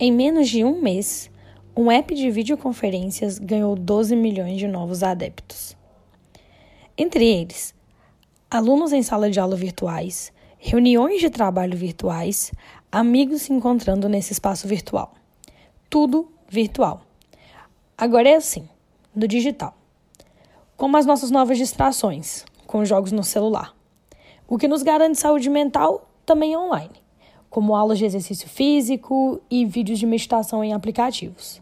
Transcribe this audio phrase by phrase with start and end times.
[0.00, 1.28] Em menos de um mês,
[1.76, 5.76] um app de videoconferências ganhou 12 milhões de novos adeptos.
[6.96, 7.74] Entre eles,
[8.48, 12.52] alunos em sala de aula virtuais, reuniões de trabalho virtuais,
[12.92, 15.14] amigos se encontrando nesse espaço virtual.
[15.90, 17.02] Tudo virtual.
[17.96, 18.68] Agora é assim,
[19.12, 19.76] no digital.
[20.76, 23.74] Como as nossas novas distrações, com jogos no celular.
[24.46, 26.97] O que nos garante saúde mental também é online,
[27.50, 31.60] como aulas de exercício físico e vídeos de meditação em aplicativos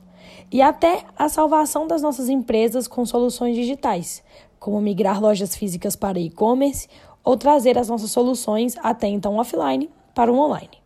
[0.50, 4.22] e até a salvação das nossas empresas com soluções digitais,
[4.58, 6.88] como migrar lojas físicas para e-commerce
[7.24, 10.78] ou trazer as nossas soluções até então offline para o online.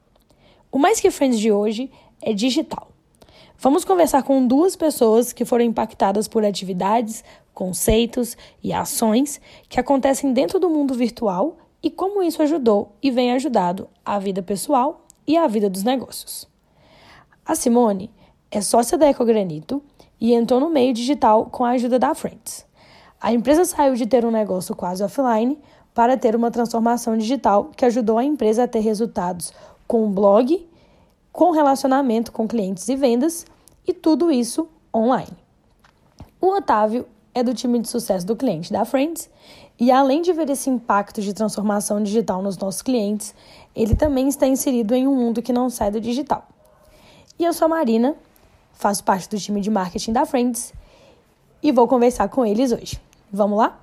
[0.73, 1.91] O Mais Que Friends de hoje
[2.23, 2.89] é digital.
[3.59, 7.23] Vamos conversar com duas pessoas que foram impactadas por atividades,
[7.53, 13.33] conceitos e ações que acontecem dentro do mundo virtual e como isso ajudou e vem
[13.33, 16.49] ajudado a vida pessoal e a vida dos negócios.
[17.45, 18.11] A Simone
[18.51, 19.83] é sócia da Ecogranito
[20.21, 22.67] e entrou no meio digital com a ajuda da Friends.
[23.21, 25.59] A empresa saiu de ter um negócio quase offline
[25.95, 29.53] para ter uma transformação digital que ajudou a empresa a ter resultados
[29.87, 30.67] com um blog,
[31.33, 33.47] com relacionamento com clientes e vendas
[33.87, 35.37] e tudo isso online.
[36.41, 39.31] O Otávio é do time de sucesso do cliente da Friends
[39.81, 43.35] e além de ver esse impacto de transformação digital nos nossos clientes,
[43.75, 46.47] ele também está inserido em um mundo que não sai do digital.
[47.39, 48.15] E eu sou a Marina,
[48.75, 50.75] faço parte do time de marketing da Friends
[51.63, 53.01] e vou conversar com eles hoje.
[53.33, 53.81] Vamos lá?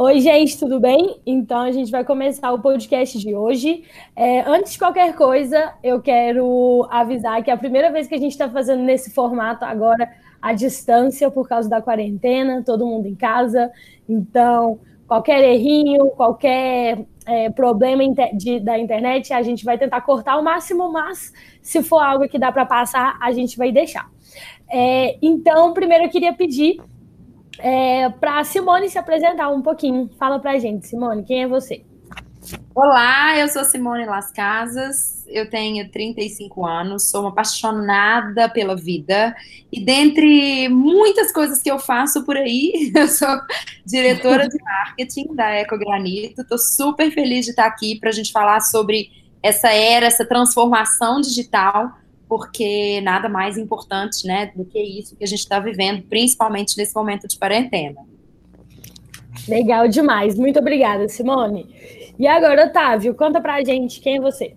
[0.00, 1.20] Oi, gente, tudo bem?
[1.26, 3.82] Então a gente vai começar o podcast de hoje.
[4.14, 8.18] É, antes de qualquer coisa, eu quero avisar que é a primeira vez que a
[8.18, 10.08] gente está fazendo nesse formato agora
[10.40, 13.72] à distância por causa da quarentena, todo mundo em casa.
[14.08, 20.44] Então, qualquer errinho, qualquer é, problema de, da internet, a gente vai tentar cortar ao
[20.44, 24.08] máximo, mas se for algo que dá para passar, a gente vai deixar.
[24.70, 26.80] É, então, primeiro eu queria pedir
[27.58, 30.10] é, para Simone se apresentar um pouquinho.
[30.18, 31.84] Fala para a gente, Simone, quem é você?
[32.74, 39.34] Olá, eu sou Simone Las Casas, eu tenho 35 anos, sou uma apaixonada pela vida
[39.70, 43.28] e dentre muitas coisas que eu faço por aí, eu sou
[43.84, 48.60] diretora de marketing da Ecogranito, estou super feliz de estar aqui para a gente falar
[48.60, 49.10] sobre
[49.42, 51.92] essa era, essa transformação digital,
[52.28, 56.94] porque nada mais importante né, do que isso que a gente está vivendo, principalmente nesse
[56.94, 58.00] momento de quarentena.
[59.48, 61.66] Legal demais, muito obrigada, Simone.
[62.18, 64.54] E agora, Otávio, conta pra gente quem é você.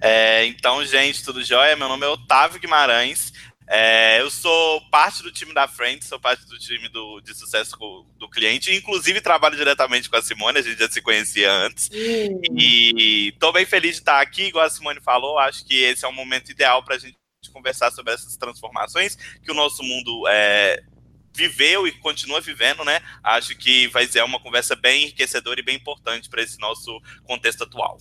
[0.00, 1.76] É, então, gente, tudo jóia?
[1.76, 3.32] Meu nome é Otávio Guimarães.
[3.66, 7.76] É, eu sou parte do time da Friends, sou parte do time do, de sucesso
[8.18, 11.88] do cliente, inclusive trabalho diretamente com a Simone, a gente já se conhecia antes.
[11.92, 12.40] Hum.
[12.58, 16.08] E estou bem feliz de estar aqui, igual a Simone falou, acho que esse é
[16.08, 17.16] um momento ideal para a gente
[17.52, 20.82] conversar sobre essas transformações que o nosso mundo é,
[21.34, 23.00] viveu e continua vivendo, né?
[23.22, 27.64] Acho que vai ser uma conversa bem enriquecedora e bem importante para esse nosso contexto
[27.64, 27.98] atual.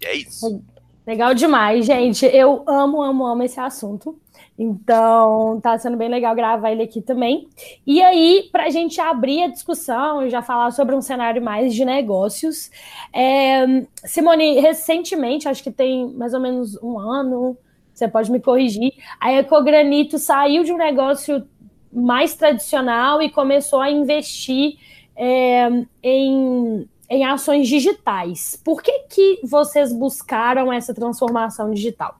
[0.00, 0.62] E é isso.
[1.06, 2.26] Legal demais, gente.
[2.26, 4.20] Eu amo, amo, amo esse assunto.
[4.58, 7.48] Então, tá sendo bem legal gravar ele aqui também.
[7.86, 11.72] E aí, para a gente abrir a discussão e já falar sobre um cenário mais
[11.72, 12.68] de negócios,
[13.12, 17.56] é, Simone, recentemente, acho que tem mais ou menos um ano,
[17.94, 21.46] você pode me corrigir, a Ecogranito saiu de um negócio
[21.92, 24.76] mais tradicional e começou a investir
[25.14, 25.68] é,
[26.02, 28.60] em, em ações digitais.
[28.64, 32.17] Por que, que vocês buscaram essa transformação digital?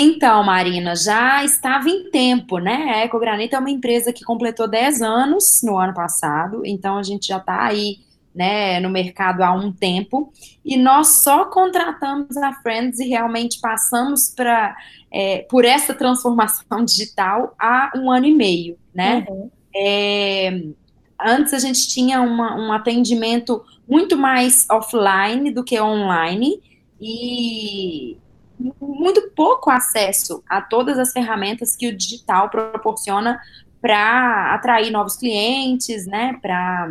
[0.00, 2.84] Então, Marina, já estava em tempo, né?
[2.94, 7.26] A Ecogranito é uma empresa que completou 10 anos no ano passado, então a gente
[7.26, 7.98] já está aí
[8.32, 10.32] né, no mercado há um tempo,
[10.64, 14.76] e nós só contratamos a Friends e realmente passamos para
[15.12, 19.26] é, por essa transformação digital há um ano e meio, né?
[19.28, 19.50] Uhum.
[19.74, 20.62] É,
[21.20, 26.62] antes a gente tinha uma, um atendimento muito mais offline do que online
[27.00, 28.16] e
[28.80, 33.40] muito pouco acesso a todas as ferramentas que o digital proporciona
[33.80, 36.38] para atrair novos clientes, né?
[36.42, 36.90] Para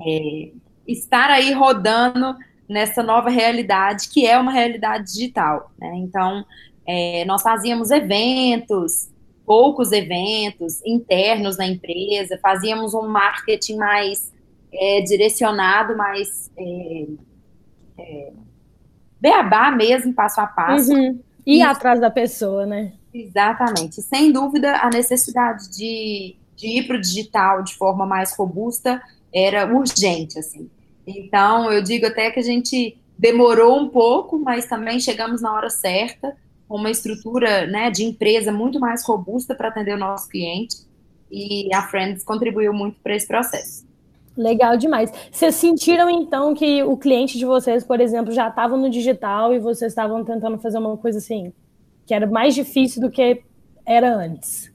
[0.00, 0.50] é,
[0.86, 2.36] estar aí rodando
[2.68, 5.92] nessa nova realidade que é uma realidade digital, né?
[5.96, 6.44] Então
[6.86, 9.08] é, nós fazíamos eventos,
[9.44, 14.32] poucos eventos internos na empresa, fazíamos um marketing mais
[14.72, 17.06] é, direcionado, mais é,
[17.98, 18.32] é,
[19.28, 20.92] beabá mesmo, passo a passo.
[20.92, 21.20] Uhum.
[21.46, 22.92] E, e atrás da pessoa, né?
[23.12, 24.02] Exatamente.
[24.02, 29.00] Sem dúvida, a necessidade de de ir para o digital de forma mais robusta
[29.32, 30.70] era urgente, assim.
[31.06, 35.70] Então, eu digo até que a gente demorou um pouco, mas também chegamos na hora
[35.70, 36.34] certa,
[36.66, 40.78] com uma estrutura né, de empresa muito mais robusta para atender o nosso cliente,
[41.30, 43.84] e a Friends contribuiu muito para esse processo.
[44.36, 45.10] Legal demais.
[45.32, 49.58] Vocês sentiram então que o cliente de vocês, por exemplo, já estava no digital e
[49.58, 51.52] vocês estavam tentando fazer uma coisa assim,
[52.04, 53.42] que era mais difícil do que
[53.86, 54.70] era antes?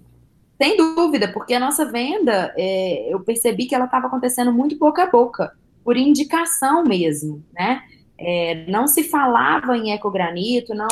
[0.62, 5.04] Sem dúvida, porque a nossa venda, é, eu percebi que ela estava acontecendo muito boca
[5.04, 5.52] a boca,
[5.84, 7.82] por indicação mesmo, né?
[8.18, 10.88] É, não se falava em ecogranito, não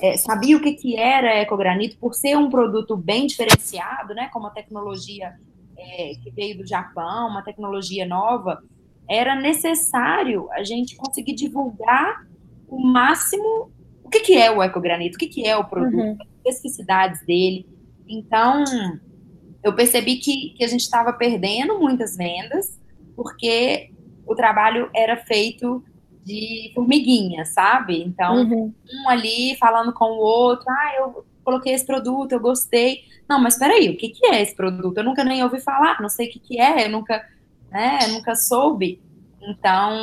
[0.00, 4.28] é, sabia o que, que era ecogranito, por ser um produto bem diferenciado, né?
[4.32, 5.34] Como a tecnologia
[5.78, 8.62] é, que veio do Japão, uma tecnologia nova,
[9.08, 12.26] era necessário a gente conseguir divulgar
[12.68, 13.70] o máximo
[14.08, 16.16] o que, que é o ecogranito, o que, que é o produto, uhum.
[16.18, 17.66] as especificidades dele.
[18.08, 18.64] Então,
[19.62, 22.80] eu percebi que, que a gente estava perdendo muitas vendas,
[23.14, 23.92] porque
[24.26, 25.84] o trabalho era feito
[26.24, 28.02] de formiguinha, sabe?
[28.02, 28.72] Então, uhum.
[29.04, 33.04] um ali falando com o outro, ah, eu coloquei esse produto, eu gostei.
[33.26, 34.98] Não, mas peraí, o que, que é esse produto?
[34.98, 37.26] Eu nunca nem ouvi falar, não sei o que, que é, eu nunca,
[37.70, 39.00] né, nunca soube.
[39.40, 39.96] Então,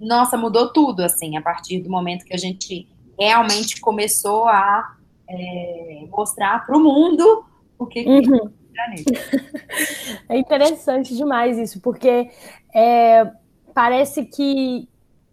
[0.00, 4.96] nossa, mudou tudo, assim, a partir do momento que a gente realmente começou a
[5.28, 7.44] é, mostrar para o mundo
[7.78, 8.50] o que, que uhum.
[10.28, 12.30] é interessante demais isso, porque
[12.74, 13.30] é,
[13.72, 14.88] parece que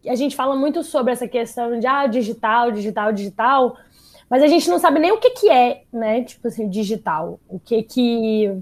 [0.08, 3.78] a gente fala muito sobre essa questão de ah, digital, digital, digital,
[4.30, 6.24] mas a gente não sabe nem o que, que é, né?
[6.24, 7.40] Tipo assim, digital.
[7.48, 8.62] O que que.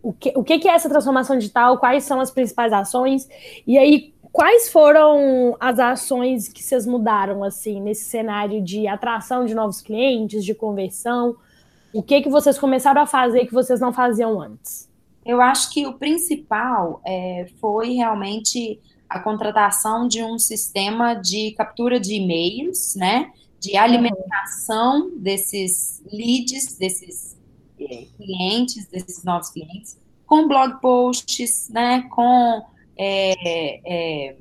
[0.00, 1.78] O que, o que, que é essa transformação digital?
[1.78, 3.28] Quais são as principais ações?
[3.66, 9.54] E aí, quais foram as ações que vocês mudaram, assim, nesse cenário de atração de
[9.54, 11.36] novos clientes, de conversão?
[11.92, 14.88] O que, que vocês começaram a fazer que vocês não faziam antes?
[15.26, 21.98] Eu acho que o principal é, foi realmente a contratação de um sistema de captura
[21.98, 23.32] de e-mails, né?
[23.60, 27.36] De alimentação desses leads, desses
[27.80, 29.96] é, clientes, desses novos clientes,
[30.26, 32.62] com blog posts, né, com
[32.96, 34.36] é, é,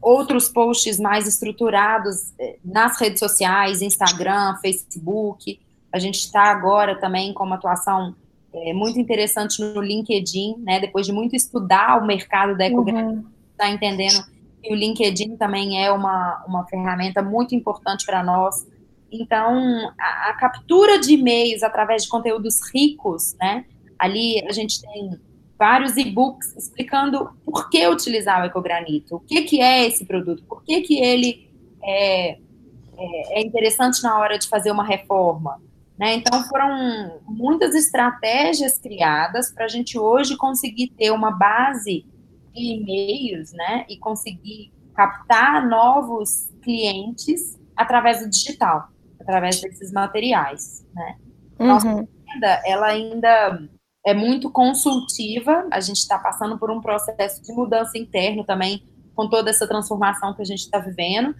[0.00, 2.32] outros posts mais estruturados
[2.64, 5.60] nas redes sociais, Instagram, Facebook.
[5.92, 8.14] A gente está agora também com uma atuação
[8.52, 13.24] é, muito interessante no LinkedIn, né, depois de muito estudar o mercado da ecografia, uhum.
[13.52, 14.24] está entendendo
[14.64, 18.66] e o LinkedIn também é uma, uma ferramenta muito importante para nós.
[19.12, 23.66] Então, a, a captura de e-mails através de conteúdos ricos, né?
[23.98, 25.20] Ali a gente tem
[25.58, 30.64] vários e-books explicando por que utilizar o ecogranito, o que, que é esse produto, por
[30.64, 31.48] que, que ele
[31.82, 35.60] é, é, é interessante na hora de fazer uma reforma.
[35.96, 36.14] Né?
[36.14, 42.04] Então, foram muitas estratégias criadas para a gente hoje conseguir ter uma base
[42.54, 48.88] e-mails, né, e conseguir captar novos clientes através do digital,
[49.20, 51.16] através desses materiais, né.
[51.58, 51.66] Uhum.
[51.66, 53.60] Nossa venda, ela ainda
[54.04, 58.82] é muito consultiva, a gente está passando por um processo de mudança interno também,
[59.14, 61.34] com toda essa transformação que a gente está vivendo.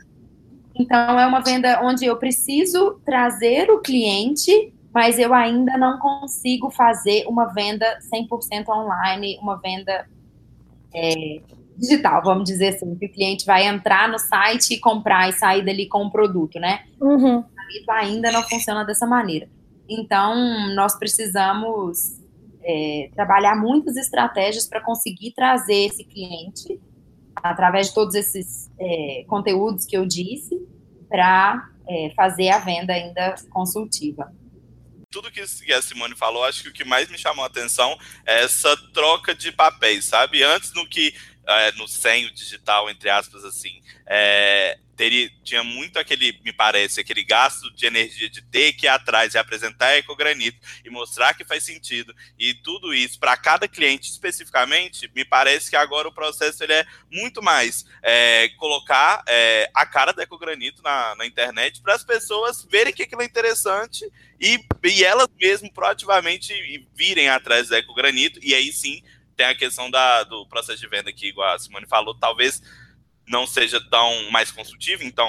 [0.74, 6.70] Então, é uma venda onde eu preciso trazer o cliente, mas eu ainda não consigo
[6.70, 10.08] fazer uma venda 100% online, uma venda
[10.94, 11.40] é,
[11.76, 15.64] digital, vamos dizer assim, que o cliente vai entrar no site e comprar e sair
[15.64, 16.84] dali com o produto, né?
[17.00, 17.44] Uhum.
[17.90, 19.48] ainda não funciona dessa maneira.
[19.88, 20.34] Então,
[20.74, 22.20] nós precisamos
[22.62, 26.80] é, trabalhar muitas estratégias para conseguir trazer esse cliente,
[27.36, 30.56] através de todos esses é, conteúdos que eu disse,
[31.08, 34.32] para é, fazer a venda ainda consultiva
[35.14, 35.40] tudo que
[35.72, 39.32] a Simone falou, acho que o que mais me chamou a atenção é essa troca
[39.32, 40.42] de papéis, sabe?
[40.42, 41.14] Antes no que
[41.46, 47.24] é, no senho digital, entre aspas, assim, é, teria, tinha muito aquele, me parece, aquele
[47.24, 51.64] gasto de energia de ter que ir atrás e apresentar ecogranito e mostrar que faz
[51.64, 52.14] sentido.
[52.38, 56.86] E tudo isso para cada cliente especificamente, me parece que agora o processo ele é
[57.10, 62.66] muito mais é, colocar é, a cara do ecogranito na, na internet para as pessoas
[62.70, 64.10] verem que aquilo é interessante
[64.40, 66.52] e, e elas mesmo proativamente
[66.94, 68.38] virem atrás do ecogranito.
[68.42, 69.02] E aí sim
[69.36, 72.62] tem a questão da, do processo de venda que, igual a Simone falou, talvez
[73.26, 75.28] não seja tão mais consultivo, então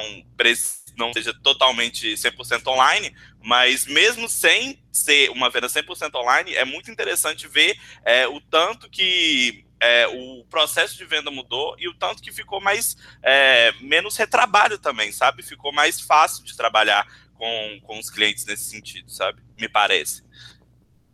[0.98, 6.90] não seja totalmente 100% online, mas mesmo sem ser uma venda 100% online, é muito
[6.90, 12.22] interessante ver é, o tanto que é, o processo de venda mudou e o tanto
[12.22, 15.44] que ficou mais é, menos retrabalho também, sabe?
[15.44, 19.42] Ficou mais fácil de trabalhar com, com os clientes nesse sentido, sabe?
[19.60, 20.24] Me parece.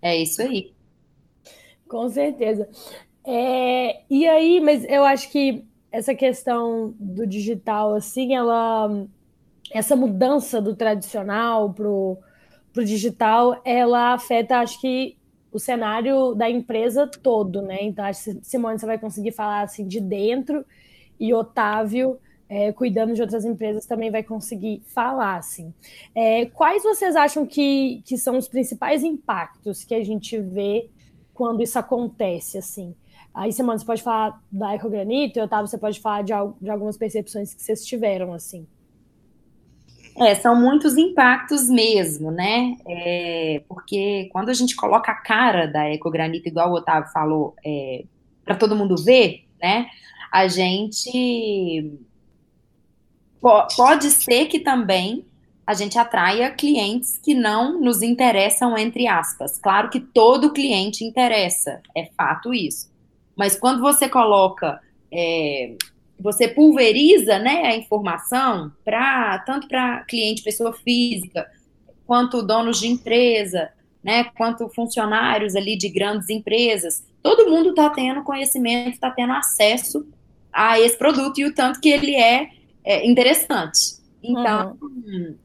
[0.01, 0.73] É isso aí.
[1.91, 2.69] Com certeza.
[3.25, 9.05] É, e aí, mas eu acho que essa questão do digital, assim, ela.
[9.73, 12.17] Essa mudança do tradicional pro,
[12.71, 15.17] pro digital, ela afeta, acho que,
[15.51, 17.79] o cenário da empresa todo, né?
[17.81, 20.65] Então, acho que Simone, você vai conseguir falar assim de dentro,
[21.19, 22.17] e Otávio,
[22.47, 25.73] é, cuidando de outras empresas, também vai conseguir falar, assim.
[26.15, 30.89] É, quais vocês acham que, que são os principais impactos que a gente vê
[31.41, 32.93] quando isso acontece, assim?
[33.33, 36.97] Aí, Simone, você pode falar da Ecogranito, e Otávio, você pode falar de, de algumas
[36.97, 38.67] percepções que vocês tiveram, assim.
[40.19, 42.77] É, são muitos impactos mesmo, né?
[42.87, 48.03] É, porque quando a gente coloca a cara da ecogranito, igual o Otávio falou, é,
[48.45, 49.87] para todo mundo ver, né?
[50.31, 51.91] A gente
[53.75, 55.25] pode ser que também
[55.65, 59.57] a gente atraia clientes que não nos interessam, entre aspas.
[59.57, 62.91] Claro que todo cliente interessa, é fato isso.
[63.35, 64.79] Mas quando você coloca
[65.11, 65.75] é,
[66.21, 71.49] você pulveriza né, a informação para tanto para cliente, pessoa física,
[72.05, 73.69] quanto donos de empresa,
[74.03, 77.03] né, quanto funcionários ali de grandes empresas.
[77.21, 80.07] Todo mundo está tendo conhecimento, está tendo acesso
[80.51, 82.49] a esse produto e o tanto que ele é,
[82.83, 83.99] é interessante.
[84.23, 85.35] Então, uhum.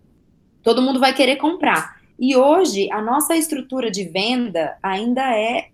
[0.66, 2.00] Todo mundo vai querer comprar.
[2.18, 5.68] E hoje, a nossa estrutura de venda ainda é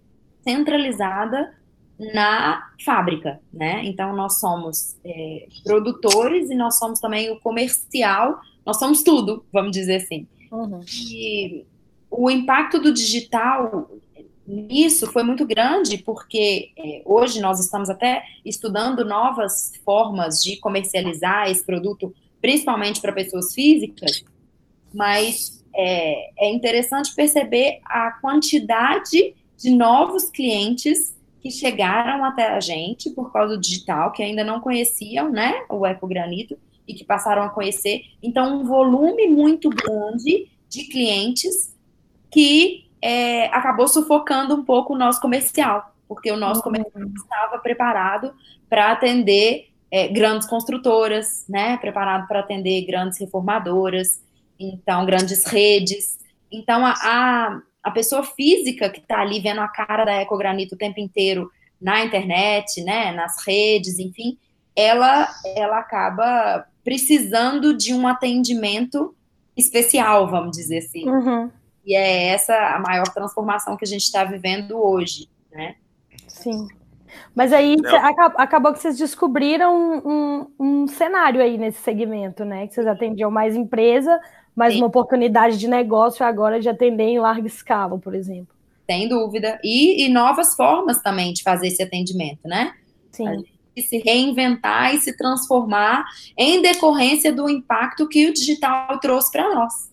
[0.45, 1.51] centralizada
[1.99, 3.81] na fábrica, né?
[3.87, 9.73] Então nós somos é, produtores e nós somos também o comercial, nós somos tudo, vamos
[9.73, 10.27] dizer assim.
[10.51, 10.81] Uhum.
[11.11, 11.65] E
[12.11, 13.91] o impacto do digital
[14.47, 21.51] nisso foi muito grande, porque é, hoje nós estamos até estudando novas formas de comercializar
[21.51, 24.23] esse produto, principalmente para pessoas físicas,
[24.93, 33.11] mas é, é interessante perceber a quantidade de novos clientes que chegaram até a gente
[33.11, 36.57] por causa do digital, que ainda não conheciam, né, o ecogranito,
[36.87, 38.03] e que passaram a conhecer.
[38.23, 41.77] Então, um volume muito grande de clientes
[42.31, 46.65] que é, acabou sufocando um pouco o nosso comercial, porque o nosso uhum.
[46.65, 48.33] comercial estava preparado
[48.69, 54.23] para atender é, grandes construtoras, né, preparado para atender grandes reformadoras,
[54.63, 56.19] então, grandes redes.
[56.51, 60.79] Então, a, a a pessoa física que está ali vendo a cara da ecogranito o
[60.79, 61.51] tempo inteiro
[61.81, 64.39] na internet, né, nas redes, enfim,
[64.77, 69.15] ela, ela acaba precisando de um atendimento
[69.57, 71.09] especial, vamos dizer assim.
[71.09, 71.51] Uhum.
[71.85, 75.75] E é essa a maior transformação que a gente está vivendo hoje, né?
[76.29, 76.69] Sim.
[77.35, 77.77] Mas aí
[78.37, 82.67] acabou que vocês descobriram um, um, um, cenário aí nesse segmento, né?
[82.67, 84.19] Que vocês atendiam mais empresa,
[84.55, 84.81] mas Sim.
[84.81, 88.55] uma oportunidade de negócio agora de atender em larga escala, por exemplo.
[88.89, 89.59] Sem dúvida.
[89.63, 92.75] E, e novas formas também de fazer esse atendimento, né?
[93.11, 93.45] Sim.
[93.79, 96.05] se reinventar e se transformar
[96.37, 99.91] em decorrência do impacto que o digital trouxe para nós.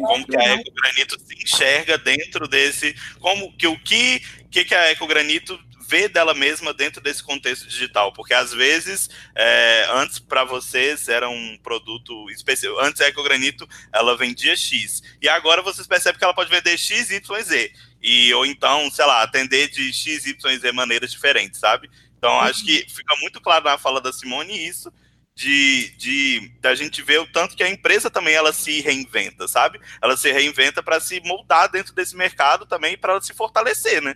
[0.00, 2.94] Como que a Ecogranito se enxerga dentro desse.
[3.20, 4.20] Como que o que,
[4.50, 9.86] que, que a Ecogranito ver dela mesma dentro desse contexto digital, porque às vezes é,
[9.90, 15.62] antes para vocês era um produto especial, antes a Ecogranito ela vendia X e agora
[15.62, 19.68] vocês percebem que ela pode vender X, Y, Z e ou então sei lá atender
[19.68, 21.90] de X, Y, Z maneiras diferentes, sabe?
[22.18, 22.40] Então uhum.
[22.40, 24.92] acho que fica muito claro na fala da Simone isso
[25.34, 29.80] de, de da gente ver o tanto que a empresa também ela se reinventa, sabe?
[30.02, 34.14] Ela se reinventa para se moldar dentro desse mercado também para ela se fortalecer, né?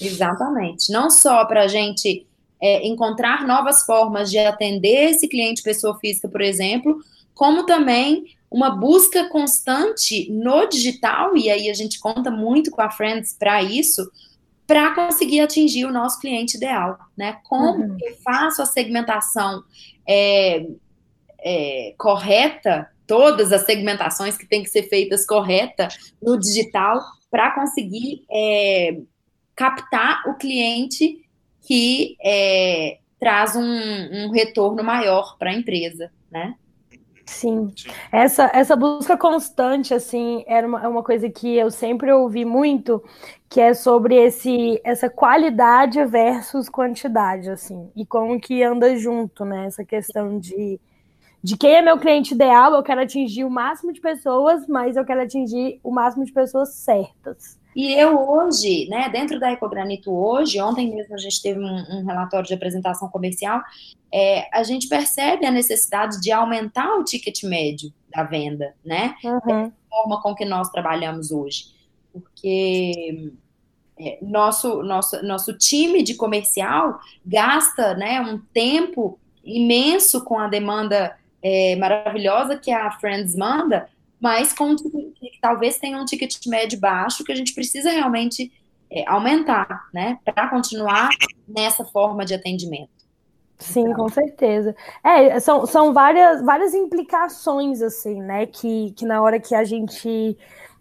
[0.00, 0.92] Exatamente.
[0.92, 2.26] Não só para a gente
[2.60, 6.98] é, encontrar novas formas de atender esse cliente pessoa física, por exemplo,
[7.34, 12.90] como também uma busca constante no digital, e aí a gente conta muito com a
[12.90, 14.10] Friends para isso,
[14.66, 17.38] para conseguir atingir o nosso cliente ideal, né?
[17.44, 17.96] Como uhum.
[18.02, 19.62] eu faço a segmentação
[20.06, 20.66] é,
[21.40, 25.88] é, correta, todas as segmentações que têm que ser feitas correta
[26.22, 28.98] no digital, para conseguir é,
[29.58, 31.28] captar o cliente
[31.62, 36.54] que é, traz um, um retorno maior para a empresa, né?
[37.26, 37.74] Sim.
[38.12, 43.02] Essa, essa busca constante, assim, era uma, é uma coisa que eu sempre ouvi muito,
[43.50, 49.66] que é sobre esse, essa qualidade versus quantidade, assim, e como que anda junto, né?
[49.66, 50.80] Essa questão de,
[51.42, 55.04] de quem é meu cliente ideal, eu quero atingir o máximo de pessoas, mas eu
[55.04, 57.57] quero atingir o máximo de pessoas certas.
[57.74, 62.04] E eu hoje, né, dentro da Ecogranito hoje, ontem mesmo a gente teve um, um
[62.04, 63.62] relatório de apresentação comercial,
[64.12, 69.14] é, a gente percebe a necessidade de aumentar o ticket médio da venda, né?
[69.22, 69.68] Uhum.
[69.68, 71.66] Da forma com que nós trabalhamos hoje.
[72.12, 73.32] Porque
[73.98, 81.16] é, nosso, nosso, nosso time de comercial gasta né, um tempo imenso com a demanda
[81.42, 83.88] é, maravilhosa que a Friends manda,
[84.20, 84.74] mas com
[85.40, 88.52] talvez tenha um ticket médio baixo que a gente precisa realmente
[88.90, 91.10] é, aumentar, né, para continuar
[91.46, 92.90] nessa forma de atendimento.
[93.58, 93.94] Sim, então.
[93.94, 94.74] com certeza.
[95.02, 100.36] É, são, são várias, várias implicações, assim, né, que, que na hora que a gente,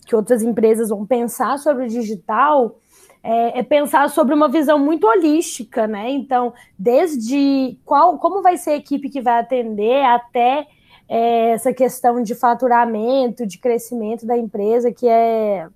[0.05, 2.79] que outras empresas vão pensar sobre o digital,
[3.23, 6.09] é, é, pensar sobre uma visão muito holística, né?
[6.11, 10.67] Então, desde qual, como vai ser a equipe que vai atender, até
[11.09, 15.67] é, essa questão de faturamento, de crescimento da empresa, que é,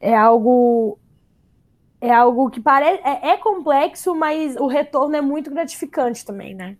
[0.00, 0.98] é algo
[2.00, 6.76] é algo que parece é, é complexo, mas o retorno é muito gratificante também, né?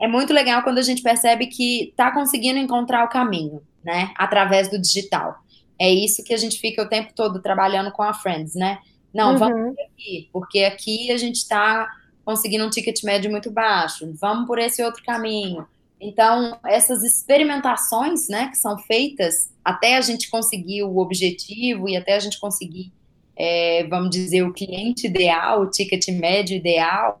[0.00, 4.12] É muito legal quando a gente percebe que está conseguindo encontrar o caminho, né?
[4.16, 5.36] Através do digital.
[5.78, 8.78] É isso que a gente fica o tempo todo trabalhando com a Friends, né?
[9.14, 9.38] Não, uhum.
[9.38, 11.88] vamos por aqui, porque aqui a gente está
[12.24, 15.66] conseguindo um ticket médio muito baixo, vamos por esse outro caminho.
[16.02, 22.16] Então, essas experimentações, né, que são feitas até a gente conseguir o objetivo e até
[22.16, 22.92] a gente conseguir,
[23.36, 27.20] é, vamos dizer, o cliente ideal, o ticket médio ideal,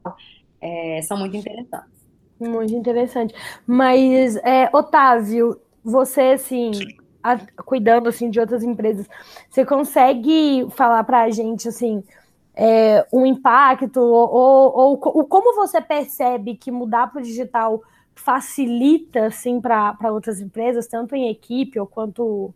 [0.60, 1.92] é, são muito interessantes.
[2.40, 3.34] Muito interessante.
[3.64, 9.08] Mas, é, Otávio, você, assim, Sim a, cuidando assim de outras empresas,
[9.48, 12.02] você consegue falar para a gente assim
[12.54, 17.80] é, um impacto ou, ou, ou, como você percebe que mudar para o digital
[18.14, 22.54] facilita assim para outras empresas, tanto em equipe ou quanto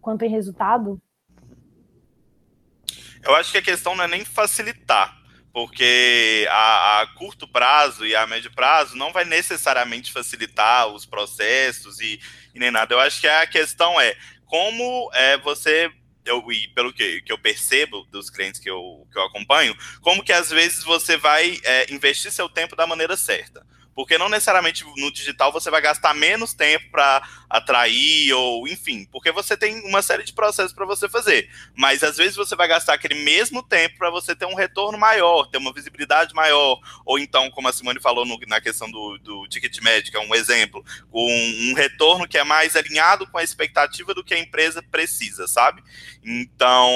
[0.00, 1.00] quanto em resultado?
[3.22, 5.16] Eu acho que a questão não é nem facilitar,
[5.52, 12.00] porque a, a, curto prazo e a médio prazo não vai necessariamente facilitar os processos
[12.00, 12.18] e,
[12.52, 12.94] e nem nada.
[12.94, 15.88] Eu acho que a questão é como é, você
[16.24, 20.22] eu, e pelo que, que eu percebo dos clientes que eu, que eu acompanho, como
[20.22, 23.66] que às vezes você vai é, investir seu tempo da maneira certa.
[23.94, 29.30] Porque não necessariamente no digital você vai gastar menos tempo para atrair ou enfim, porque
[29.30, 31.50] você tem uma série de processos para você fazer.
[31.76, 35.46] Mas às vezes você vai gastar aquele mesmo tempo para você ter um retorno maior,
[35.46, 39.46] ter uma visibilidade maior, ou então, como a Simone falou no, na questão do, do
[39.48, 41.28] ticket médico, é um exemplo, com
[41.70, 45.82] um retorno que é mais alinhado com a expectativa do que a empresa precisa, sabe?
[46.24, 46.90] Então,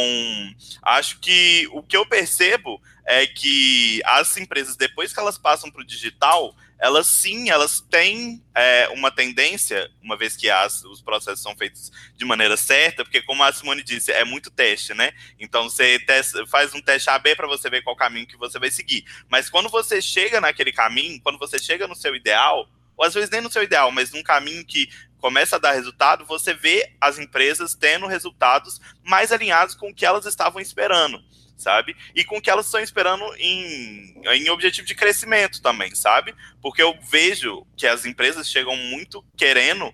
[0.83, 5.83] acho que o que eu percebo é que as empresas, depois que elas passam para
[5.83, 11.43] o digital, elas sim, elas têm é, uma tendência, uma vez que as, os processos
[11.43, 15.13] são feitos de maneira certa, porque como a Simone disse, é muito teste, né?
[15.39, 18.71] Então você testa, faz um teste AB para você ver qual caminho que você vai
[18.71, 19.05] seguir.
[19.29, 23.31] Mas quando você chega naquele caminho, quando você chega no seu ideal, ou às vezes
[23.31, 27.19] nem no seu ideal, mas num caminho que começa a dar resultado, você vê as
[27.19, 31.23] empresas tendo resultados mais alinhados com o que elas estavam esperando
[31.57, 31.97] sabe?
[32.15, 36.35] E com o que elas estão esperando em, em objetivo de crescimento também, sabe?
[36.61, 39.93] Porque eu vejo que as empresas chegam muito querendo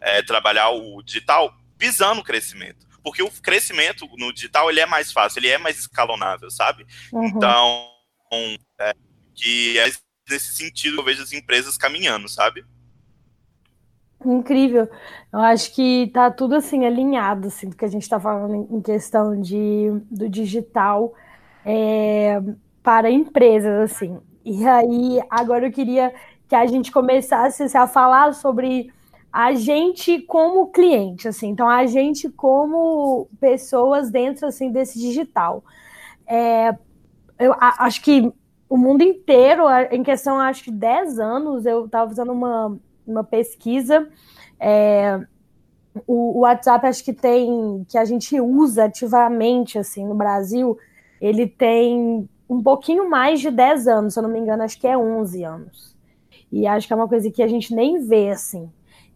[0.00, 2.86] é, trabalhar o digital visando o crescimento.
[3.02, 6.86] Porque o crescimento no digital ele é mais fácil, ele é mais escalonável, sabe?
[7.12, 7.26] Uhum.
[7.26, 7.90] Então,
[8.80, 8.94] é,
[9.34, 9.90] que é
[10.28, 12.64] nesse sentido que eu vejo as empresas caminhando, sabe?
[14.24, 14.88] Incrível.
[15.32, 18.80] Eu acho que tá tudo assim alinhado, assim, do que a gente está falando em
[18.80, 21.14] questão de, do digital
[21.64, 22.40] é,
[22.82, 24.18] para empresas, assim.
[24.44, 26.12] E aí, agora eu queria
[26.48, 28.90] que a gente começasse assim, a falar sobre
[29.32, 35.62] a gente como cliente, assim, então a gente como pessoas dentro assim desse digital.
[36.26, 36.74] É,
[37.38, 38.32] eu acho que
[38.68, 42.78] o mundo inteiro, em questão, acho que 10 anos, eu estava fazendo uma
[43.10, 44.08] uma pesquisa.
[44.60, 45.20] É,
[46.06, 50.78] o, o, WhatsApp acho que tem que a gente usa ativamente assim no Brasil,
[51.20, 54.86] ele tem um pouquinho mais de 10 anos, se eu não me engano, acho que
[54.86, 55.96] é 11 anos.
[56.50, 58.70] E acho que é uma coisa que a gente nem vê assim.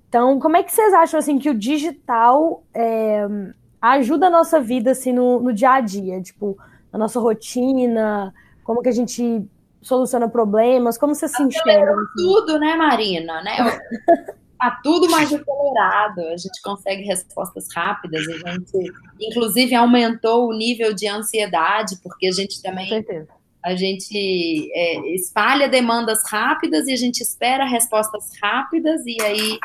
[0.08, 3.26] Então, como é que vocês acham assim que o digital é,
[3.80, 6.58] ajuda a nossa vida assim no, no dia a dia, tipo,
[6.92, 9.48] na nossa rotina, como que a gente
[9.82, 10.96] soluciona problemas?
[10.96, 11.94] Como você se enxerga?
[12.16, 13.42] Tudo, né, Marina?
[13.42, 13.56] Né?
[14.62, 20.94] Tá tudo mais acelerado, a gente consegue respostas rápidas, a gente, inclusive, aumentou o nível
[20.94, 22.84] de ansiedade, porque a gente também.
[22.84, 23.26] Com certeza.
[23.60, 29.58] A gente é, espalha demandas rápidas e a gente espera respostas rápidas, e aí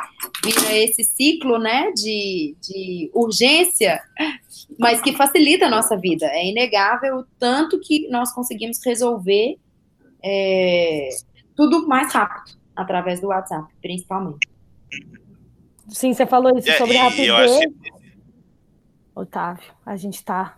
[0.43, 4.01] vira esse ciclo né, de, de urgência,
[4.79, 6.25] mas que facilita a nossa vida.
[6.25, 9.59] É inegável o tanto que nós conseguimos resolver
[10.23, 11.09] é,
[11.55, 14.47] tudo mais rápido, através do WhatsApp, principalmente.
[15.89, 17.59] Sim, você falou isso é, sobre a rapidez.
[17.59, 17.91] Que...
[19.15, 20.57] Otávio, a gente está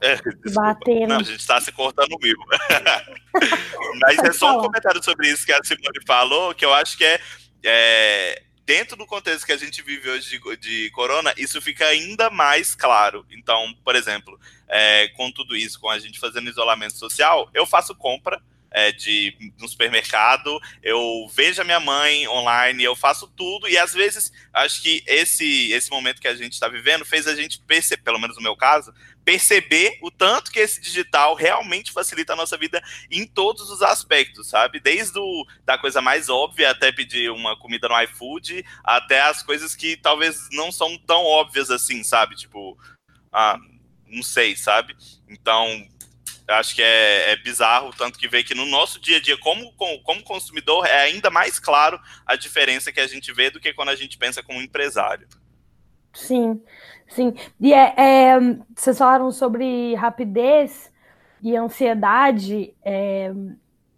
[0.00, 0.16] É,
[0.52, 1.08] batendo.
[1.08, 2.36] Não, a gente está se cortando mil.
[4.00, 7.04] Mas é só um comentário sobre isso que a Simone falou, que eu acho que
[7.04, 7.20] é,
[7.62, 12.30] é dentro do contexto que a gente vive hoje de, de, corona, isso fica ainda
[12.30, 13.26] mais claro.
[13.30, 17.94] Então, por exemplo, é, com tudo isso, com a gente fazendo isolamento social, eu faço
[17.94, 23.78] compra é, de no supermercado, eu vejo a minha mãe online, eu faço tudo, e
[23.78, 27.60] às vezes acho que esse, esse momento que a gente está vivendo fez a gente
[27.60, 28.92] perceber, pelo menos no meu caso,
[29.24, 34.48] perceber o tanto que esse digital realmente facilita a nossa vida em todos os aspectos,
[34.48, 34.80] sabe?
[34.80, 39.74] Desde o, da coisa mais óbvia, até pedir uma comida no iFood, até as coisas
[39.74, 42.34] que talvez não são tão óbvias assim, sabe?
[42.34, 42.76] Tipo,
[43.32, 43.58] ah,
[44.08, 44.96] não sei, sabe?
[45.28, 45.86] Então,
[46.48, 49.72] acho que é, é, bizarro, tanto que vê que no nosso dia a dia, como,
[49.72, 53.90] como consumidor, é ainda mais claro a diferença que a gente vê do que quando
[53.90, 55.26] a gente pensa como empresário.
[56.12, 56.60] Sim,
[57.08, 57.34] sim.
[57.60, 58.38] E é, é
[58.74, 60.90] vocês falaram sobre rapidez
[61.42, 62.74] e ansiedade.
[62.84, 63.32] É,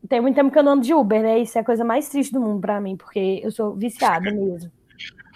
[0.09, 1.39] tem muito tempo que eu não ando de Uber, né?
[1.39, 4.71] Isso é a coisa mais triste do mundo para mim, porque eu sou viciada mesmo.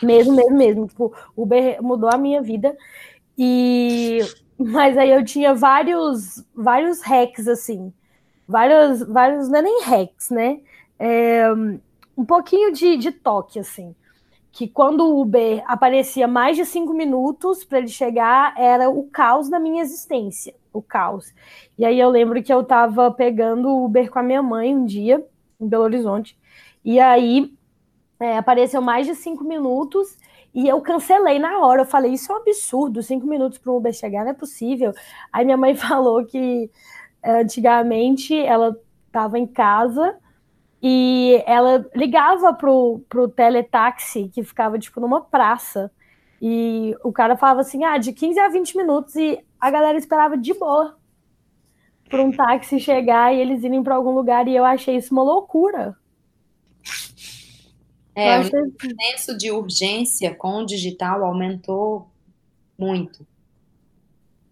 [0.03, 0.87] Mesmo, mesmo, mesmo.
[0.87, 2.77] Tipo, Uber mudou a minha vida.
[3.37, 4.19] E
[4.59, 7.93] mas aí eu tinha vários, vários hacks, assim.
[8.47, 10.61] Vários, vários, não é nem hacks, né?
[10.99, 11.45] É,
[12.17, 13.95] um pouquinho de, de toque, assim.
[14.51, 19.49] Que quando o Uber aparecia mais de cinco minutos para ele chegar, era o caos
[19.49, 20.55] da minha existência.
[20.73, 21.33] O caos.
[21.79, 24.85] E aí eu lembro que eu tava pegando o Uber com a minha mãe um
[24.85, 25.25] dia,
[25.61, 26.37] em Belo Horizonte.
[26.85, 27.55] E aí
[28.19, 30.17] é, apareceu mais de cinco minutos
[30.55, 31.83] e eu cancelei na hora.
[31.83, 34.93] Eu falei, isso é um absurdo, cinco minutos para um Uber chegar não é possível.
[35.33, 36.71] Aí minha mãe falou que
[37.23, 40.17] eh, antigamente ela estava em casa
[40.83, 45.91] e ela ligava pro, pro teletaxi que ficava tipo numa praça.
[46.41, 50.37] E o cara falava assim: ah, de 15 a 20 minutos, e a galera esperava
[50.37, 50.97] de boa
[52.09, 55.23] para um táxi chegar e eles irem para algum lugar, e eu achei isso uma
[55.23, 55.97] loucura.
[58.19, 62.11] É, o senso de urgência com o digital aumentou
[62.77, 63.25] muito.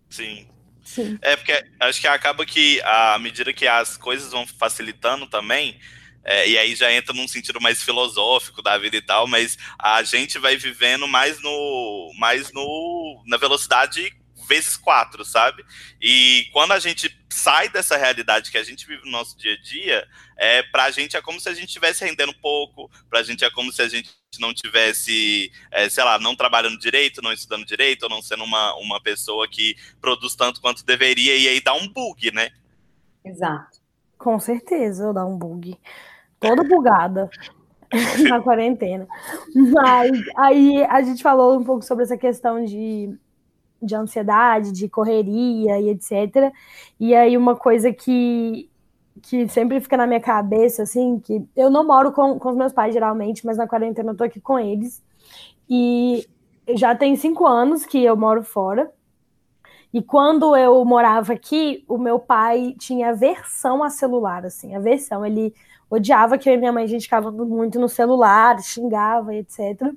[0.09, 0.46] Sim.
[0.85, 1.18] Sim.
[1.20, 5.81] É porque acho que acaba que à medida que as coisas vão facilitando também,
[6.22, 10.02] é, e aí já entra num sentido mais filosófico da vida e tal, mas a
[10.05, 14.12] gente vai vivendo mais no mais no na velocidade
[14.46, 15.64] vezes quatro, sabe?
[16.00, 19.61] E quando a gente sai dessa realidade que a gente vive no nosso dia a
[19.61, 23.22] dia, é, para a gente é como se a gente estivesse rendendo pouco, para a
[23.22, 27.32] gente é como se a gente não tivesse, é, sei lá, não trabalhando direito, não
[27.32, 31.61] estudando direito, ou não sendo uma, uma pessoa que produz tanto quanto deveria, e aí
[31.61, 32.50] dá um bug, né?
[33.24, 33.78] Exato.
[34.18, 35.76] Com certeza, dá um bug.
[36.38, 37.30] Toda bugada
[38.28, 39.06] na quarentena.
[39.54, 43.16] Mas aí a gente falou um pouco sobre essa questão de
[43.82, 46.52] de ansiedade, de correria e etc.
[46.98, 48.70] E aí uma coisa que,
[49.22, 52.72] que sempre fica na minha cabeça, assim, que eu não moro com, com os meus
[52.72, 55.02] pais geralmente, mas na quarentena eu tô aqui com eles.
[55.68, 56.26] E
[56.74, 58.90] já tem cinco anos que eu moro fora.
[59.92, 65.24] E quando eu morava aqui, o meu pai tinha aversão a celular, assim, aversão.
[65.24, 65.54] Ele
[65.88, 69.92] odiava que eu e minha mãe a gente ficava muito no celular, xingava, etc.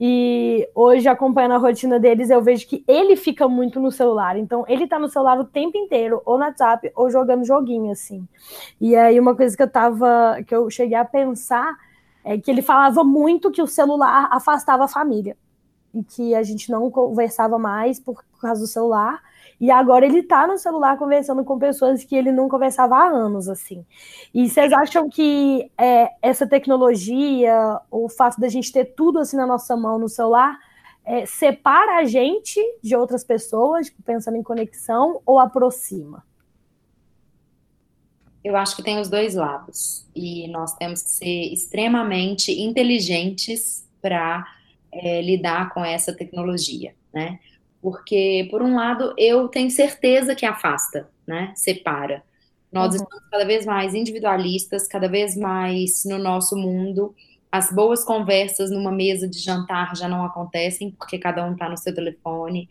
[0.00, 4.36] E hoje, acompanhando a rotina deles, eu vejo que ele fica muito no celular.
[4.36, 8.26] Então, ele tá no celular o tempo inteiro, ou no WhatsApp, ou jogando joguinho, assim.
[8.80, 10.42] E aí, uma coisa que eu tava.
[10.46, 11.76] que eu cheguei a pensar
[12.24, 15.36] é que ele falava muito que o celular afastava a família.
[15.94, 19.22] E que a gente não conversava mais por causa do celular.
[19.60, 23.48] E agora ele tá no celular conversando com pessoas que ele não conversava há anos,
[23.48, 23.84] assim.
[24.32, 29.46] E vocês acham que é, essa tecnologia, o fato da gente ter tudo assim na
[29.46, 30.58] nossa mão no celular,
[31.04, 36.24] é, separa a gente de outras pessoas, pensando em conexão, ou aproxima?
[38.42, 40.06] Eu acho que tem os dois lados.
[40.14, 44.46] E nós temos que ser extremamente inteligentes para
[44.92, 47.38] é, lidar com essa tecnologia, né?
[47.84, 51.52] Porque, por um lado, eu tenho certeza que afasta, né?
[51.54, 52.22] Separa.
[52.72, 53.02] Nós uhum.
[53.02, 57.14] estamos cada vez mais individualistas, cada vez mais no nosso mundo.
[57.52, 61.76] As boas conversas numa mesa de jantar já não acontecem, porque cada um está no
[61.76, 62.70] seu telefone.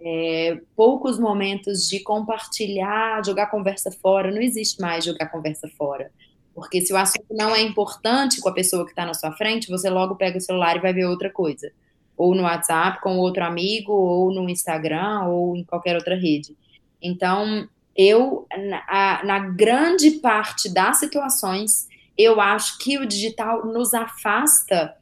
[0.00, 4.30] É, poucos momentos de compartilhar, jogar conversa fora.
[4.30, 6.10] Não existe mais jogar conversa fora.
[6.54, 9.68] Porque se o assunto não é importante com a pessoa que está na sua frente,
[9.68, 11.70] você logo pega o celular e vai ver outra coisa
[12.16, 16.56] ou no WhatsApp com outro amigo, ou no Instagram, ou em qualquer outra rede.
[17.02, 24.94] Então, eu, na, na grande parte das situações, eu acho que o digital nos afasta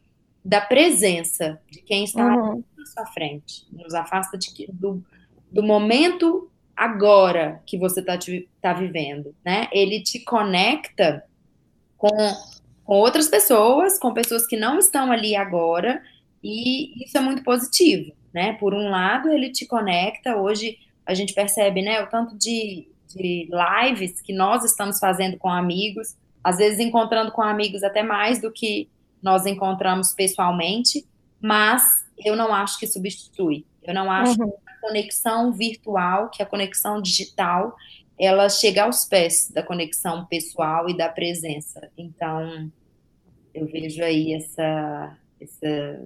[0.44, 2.64] da presença de quem está uhum.
[2.76, 5.02] na sua frente, nos afasta de, do,
[5.50, 8.18] do momento agora que você está
[8.60, 9.68] tá vivendo, né?
[9.70, 11.24] Ele te conecta
[11.96, 12.08] com,
[12.84, 16.02] com outras pessoas, com pessoas que não estão ali agora,
[16.42, 18.54] e isso é muito positivo, né?
[18.54, 23.48] Por um lado, ele te conecta, hoje a gente percebe, né, o tanto de, de
[23.50, 28.50] lives que nós estamos fazendo com amigos, às vezes encontrando com amigos até mais do
[28.50, 28.88] que
[29.22, 31.06] nós encontramos pessoalmente,
[31.40, 31.82] mas
[32.24, 33.64] eu não acho que substitui.
[33.82, 34.50] Eu não acho uhum.
[34.50, 37.76] que a conexão virtual, que a conexão digital,
[38.18, 41.90] ela chega aos pés da conexão pessoal e da presença.
[41.96, 42.70] Então,
[43.54, 46.00] eu vejo aí essa, essa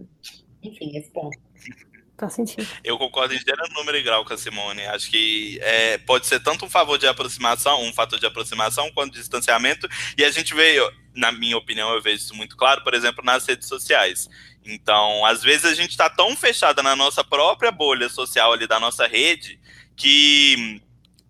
[0.62, 1.38] enfim, esse ponto.
[2.18, 2.66] Faz sentido.
[2.83, 4.87] Eu concordo em gênero, número e grau com a Simone.
[4.87, 9.12] Acho que é, pode ser tanto um favor de aproximação, um fator de aproximação, quanto
[9.12, 9.87] de distanciamento.
[10.16, 10.77] E a gente vê,
[11.14, 14.31] na minha opinião, eu vejo isso muito claro, por exemplo, nas redes sociais.
[14.64, 18.81] Então, às vezes a gente está tão fechada na nossa própria bolha social ali da
[18.81, 19.61] nossa rede
[19.94, 20.81] que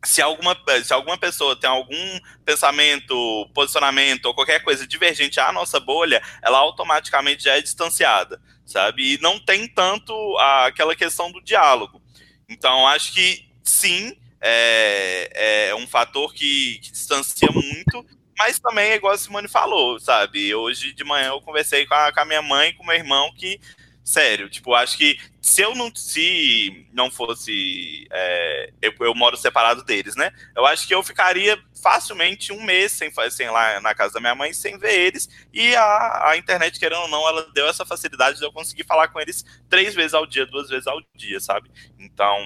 [0.05, 5.81] se alguma, se alguma pessoa tem algum pensamento, posicionamento ou qualquer coisa divergente à nossa
[5.81, 9.15] bolha, ela automaticamente já é distanciada sabe?
[9.15, 12.03] E não tem tanto a, aquela questão do diálogo.
[12.49, 18.05] Então, acho que sim, é, é um fator que, que, distancia muito,
[18.37, 20.55] mas também é igual a Simone falou, sabe?
[20.55, 22.97] Hoje de manhã eu conversei com a, com a minha mãe e com o meu
[22.97, 23.61] irmão que
[24.07, 28.07] Sério, tipo, acho que se eu não se não fosse.
[28.09, 30.31] É, eu, eu, moro separado deles, né?
[30.55, 34.35] Eu acho que eu ficaria facilmente um mês sem, sem lá na casa da minha
[34.37, 35.29] mãe, sem ver eles.
[35.53, 39.09] E a, a internet, querendo ou não, ela deu essa facilidade de eu conseguir falar
[39.09, 41.69] com eles três vezes ao dia, duas vezes ao dia, sabe?
[41.99, 42.39] Então,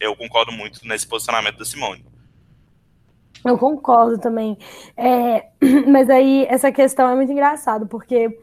[0.00, 2.06] eu concordo muito nesse posicionamento da Simone.
[3.44, 4.56] Eu concordo também.
[4.96, 5.46] É,
[5.86, 8.40] mas aí essa questão é muito engraçada, porque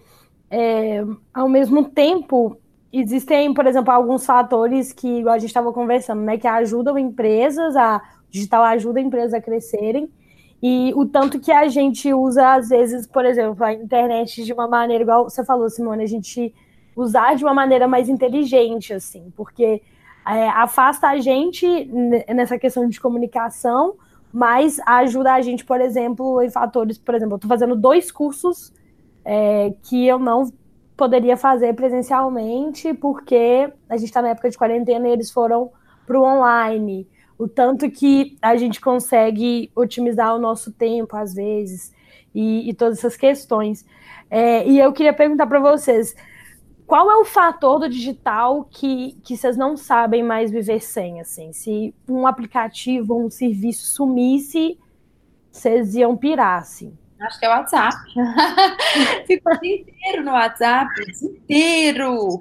[0.56, 2.56] é, ao mesmo tempo,
[2.92, 8.00] existem, por exemplo, alguns fatores que, a gente estava conversando, né, que ajudam empresas, a
[8.30, 10.08] digital ajuda empresas a crescerem,
[10.62, 14.68] e o tanto que a gente usa, às vezes, por exemplo, a internet de uma
[14.68, 16.54] maneira, igual você falou, Simone, a gente
[16.96, 19.82] usar de uma maneira mais inteligente, assim, porque
[20.28, 21.66] é, afasta a gente
[22.32, 23.96] nessa questão de comunicação,
[24.32, 28.72] mas ajuda a gente, por exemplo, em fatores, por exemplo, eu estou fazendo dois cursos
[29.26, 30.52] é, que eu não
[30.96, 35.72] poderia fazer presencialmente, porque a gente está na época de quarentena e eles foram
[36.06, 37.08] para o online.
[37.38, 41.92] O tanto que a gente consegue otimizar o nosso tempo, às vezes,
[42.34, 43.86] e, e todas essas questões.
[44.30, 46.16] É, e eu queria perguntar para vocês:
[46.86, 51.20] qual é o fator do digital que, que vocês não sabem mais viver sem?
[51.20, 54.78] Assim, se um aplicativo, um serviço sumisse,
[55.52, 56.98] vocês iam pirar, assim.
[57.20, 57.96] Acho que é o WhatsApp.
[59.28, 62.40] Fico o dia inteiro no WhatsApp, o dia inteiro.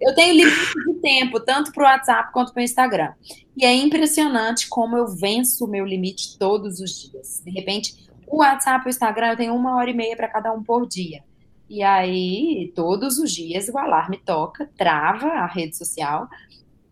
[0.00, 3.12] Eu tenho limite de tempo, tanto para o WhatsApp quanto para o Instagram.
[3.56, 7.42] E é impressionante como eu venço o meu limite todos os dias.
[7.44, 10.52] De repente, o WhatsApp e o Instagram eu tenho uma hora e meia para cada
[10.52, 11.22] um por dia.
[11.68, 16.28] E aí, todos os dias, o alarme toca, trava a rede social.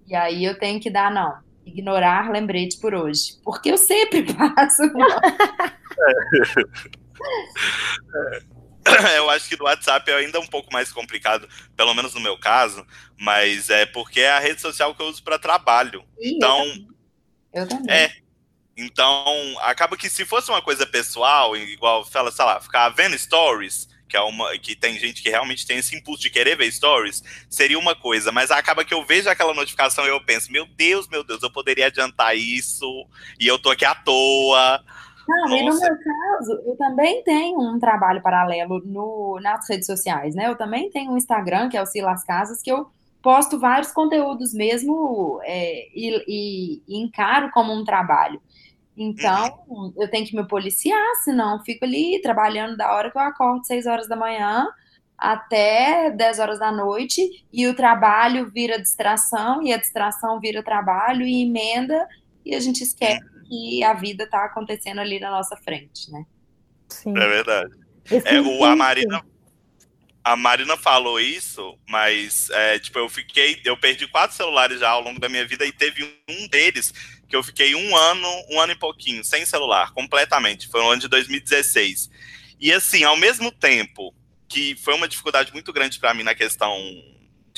[0.07, 3.39] E aí eu tenho que dar, não, ignorar lembrete por hoje.
[3.43, 4.83] Porque eu sempre faço.
[8.15, 8.59] É.
[9.17, 12.39] Eu acho que no WhatsApp é ainda um pouco mais complicado, pelo menos no meu
[12.39, 12.87] caso,
[13.19, 16.05] mas é porque é a rede social que eu uso para trabalho.
[16.19, 16.65] Ih, então,
[17.53, 17.95] eu também.
[17.95, 18.13] É.
[18.77, 23.89] Então, acaba que se fosse uma coisa pessoal, igual, fala, sei lá, ficar vendo stories,
[24.09, 27.23] que é uma que tem gente que realmente tem esse impulso de querer ver stories,
[27.51, 31.09] seria uma coisa, mas acaba que eu vejo aquela notificação e eu penso, meu Deus,
[31.09, 33.07] meu Deus, eu poderia adiantar isso,
[33.39, 34.83] e eu tô aqui à toa.
[35.29, 40.35] Não, e no meu caso, eu também tenho um trabalho paralelo no, nas redes sociais,
[40.35, 40.49] né?
[40.49, 42.87] Eu também tenho um Instagram, que é o Silas Casas, que eu
[43.23, 48.41] posto vários conteúdos mesmo é, e, e, e encaro como um trabalho.
[48.97, 49.93] Então, uhum.
[49.97, 53.87] eu tenho que me policiar, senão fico ali trabalhando da hora que eu acordo, 6
[53.87, 54.67] horas da manhã,
[55.17, 61.27] até 10 horas da noite, e o trabalho vira distração, e a distração vira trabalho
[61.27, 62.09] e emenda,
[62.45, 63.38] e a gente esquece uhum.
[63.49, 66.25] Que a vida está acontecendo ali na nossa frente, né?
[66.89, 67.17] Sim.
[67.17, 67.75] É verdade.
[68.25, 69.23] É, o, a Marina
[70.29, 75.01] a Marina falou isso, mas é, tipo, eu fiquei, eu perdi quatro celulares já ao
[75.01, 76.93] longo da minha vida e teve um deles
[77.27, 80.69] que eu fiquei um ano, um ano e pouquinho, sem celular, completamente.
[80.69, 82.11] Foi no ano de 2016.
[82.61, 84.15] E assim, ao mesmo tempo
[84.49, 86.75] que foi uma dificuldade muito grande para mim na questão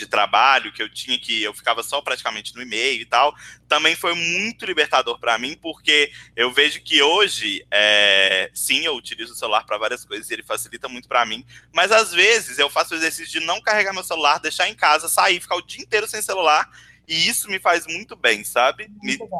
[0.00, 3.34] de trabalho, que eu tinha que eu ficava só praticamente no e-mail e tal,
[3.68, 9.32] também foi muito libertador para mim, porque eu vejo que hoje, é, sim, eu utilizo
[9.32, 12.68] o celular para várias coisas e ele facilita muito para mim, mas às vezes eu
[12.68, 15.82] faço o exercício de não carregar meu celular, deixar em casa, sair, ficar o dia
[15.82, 16.68] inteiro sem celular
[17.06, 18.88] E isso me faz muito bem, sabe?
[19.02, 19.30] Muito me,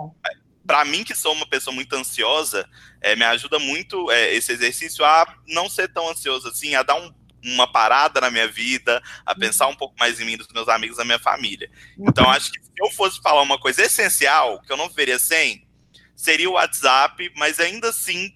[0.67, 2.69] para mim, que sou uma pessoa muito ansiosa,
[3.01, 6.95] é, me ajuda muito é, esse exercício a não ser tão ansioso assim, a dar
[6.95, 7.13] um,
[7.45, 10.97] uma parada na minha vida, a pensar um pouco mais em mim, dos meus amigos,
[10.97, 11.71] da minha família.
[11.99, 15.67] Então, acho que se eu fosse falar uma coisa essencial, que eu não veria sem,
[16.15, 18.35] seria o WhatsApp, mas ainda assim,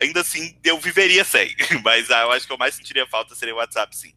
[0.00, 1.54] ainda assim, eu viveria sem.
[1.82, 4.12] Mas ah, eu acho que eu mais sentiria falta seria o WhatsApp, sim.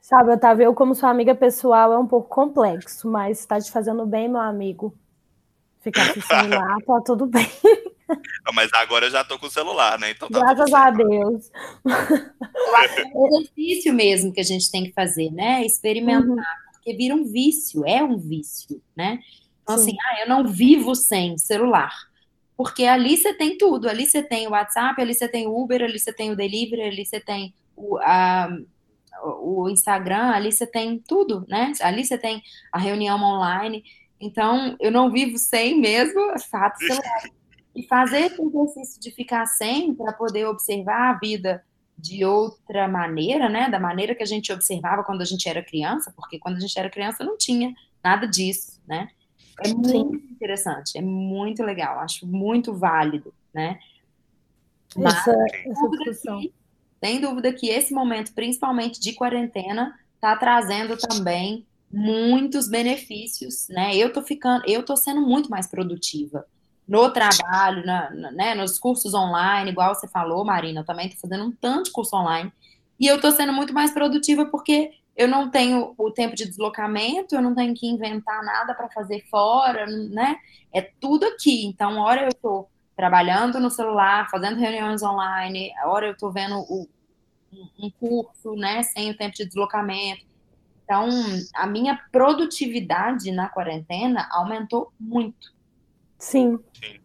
[0.00, 4.04] Sabe, Otávio, eu como sua amiga pessoal é um pouco complexo, mas está te fazendo
[4.04, 4.94] bem, meu amigo.
[5.80, 7.48] Ficar sem celular, tá tudo bem.
[8.54, 10.10] Mas agora eu já tô com o celular, né?
[10.10, 11.50] Então tá Graças a Deus.
[11.86, 15.64] É um exercício mesmo que a gente tem que fazer, né?
[15.64, 16.36] Experimentar, uhum.
[16.72, 19.18] porque vira um vício, é um vício, né?
[19.62, 19.82] Então, Sim.
[19.82, 21.92] assim, ah, eu não vivo sem celular.
[22.56, 25.82] Porque ali você tem tudo, ali você tem o WhatsApp, ali você tem o Uber,
[25.82, 28.48] ali você tem o delivery, ali você tem o, a,
[29.22, 31.72] o Instagram, ali você tem tudo, né?
[31.80, 33.82] Ali você tem a reunião online.
[34.20, 37.22] Então, eu não vivo sem mesmo, fato celular.
[37.74, 41.64] E fazer esse exercício de ficar sem para poder observar a vida
[41.96, 43.68] de outra maneira, né?
[43.68, 46.78] Da maneira que a gente observava quando a gente era criança, porque quando a gente
[46.78, 49.08] era criança não tinha nada disso, né?
[49.62, 50.00] É muito Sim.
[50.32, 53.78] interessante, é muito legal, acho muito válido, né?
[54.96, 56.40] Mas, essa, essa discussão.
[56.40, 56.52] Que,
[57.04, 63.96] sem dúvida que esse momento, principalmente de quarentena, está trazendo também muitos benefícios, né?
[63.96, 66.44] Eu tô ficando, eu tô sendo muito mais produtiva
[66.86, 71.16] no trabalho, na, na, né, nos cursos online, igual você falou, Marina, eu também tô
[71.16, 72.52] fazendo um tanto de curso online,
[73.00, 77.34] e eu tô sendo muito mais produtiva porque eu não tenho o tempo de deslocamento,
[77.34, 80.36] eu não tenho que inventar nada para fazer fora, né?
[80.72, 81.64] É tudo aqui.
[81.66, 82.66] Então, hora eu tô
[82.96, 86.88] trabalhando no celular, fazendo reuniões online, hora eu tô vendo o,
[87.78, 90.24] um curso, né, sem o tempo de deslocamento.
[90.84, 91.08] Então,
[91.54, 95.52] a minha produtividade na quarentena aumentou muito.
[96.24, 96.58] Sim.
[96.72, 97.00] Sim.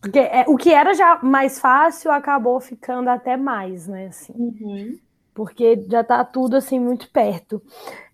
[0.00, 4.08] Porque é, o que era já mais fácil acabou ficando até mais, né?
[4.08, 4.98] Assim, uhum.
[5.32, 7.62] Porque já está tudo assim muito perto.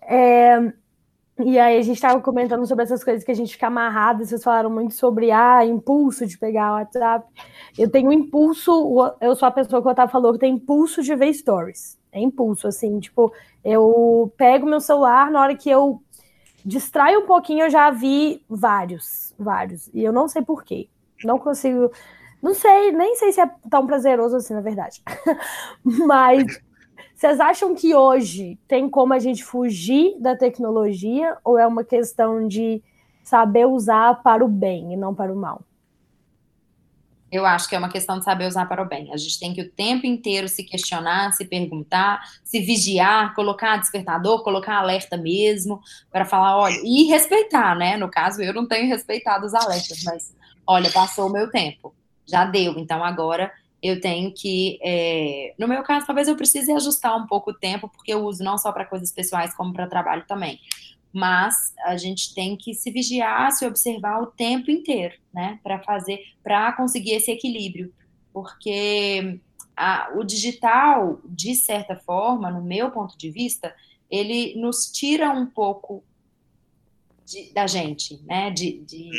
[0.03, 0.73] É,
[1.39, 4.43] e aí a gente estava comentando sobre essas coisas que a gente fica amarrado, vocês
[4.43, 7.27] falaram muito sobre ah, impulso de pegar o WhatsApp.
[7.79, 8.71] Eu tenho impulso,
[9.21, 11.99] eu sou a pessoa que o Otávio falou que tem impulso de ver stories.
[12.13, 13.33] É impulso, assim, tipo,
[13.65, 16.01] eu pego meu celular, na hora que eu
[16.65, 19.89] distraio um pouquinho, eu já vi vários, vários.
[19.93, 20.89] E eu não sei porquê.
[21.23, 21.91] Não consigo.
[22.43, 25.03] Não sei, nem sei se é tão prazeroso assim, na verdade.
[25.83, 26.61] Mas
[27.15, 32.47] vocês acham que hoje tem como a gente fugir da tecnologia ou é uma questão
[32.47, 32.83] de
[33.23, 35.63] saber usar para o bem e não para o mal?
[37.31, 39.13] Eu acho que é uma questão de saber usar para o bem.
[39.13, 44.43] A gente tem que o tempo inteiro se questionar, se perguntar, se vigiar, colocar despertador,
[44.45, 45.81] colocar alerta mesmo,
[46.13, 47.97] para falar, olha, e respeitar, né?
[47.97, 50.35] No caso, eu não tenho respeitado os alertas, mas
[50.67, 51.95] olha, passou o meu tempo,
[52.27, 55.55] já deu, então agora eu tenho que, é...
[55.59, 58.57] no meu caso, talvez eu precise ajustar um pouco o tempo, porque eu uso não
[58.57, 60.59] só para coisas pessoais, como para trabalho também
[61.15, 66.19] mas a gente tem que se vigiar, se observar o tempo inteiro, né, para fazer,
[66.43, 67.95] para conseguir esse equilíbrio,
[68.33, 69.39] porque
[69.77, 73.73] a, o digital, de certa forma, no meu ponto de vista,
[74.11, 76.03] ele nos tira um pouco
[77.25, 79.11] de, da gente, né, de, de,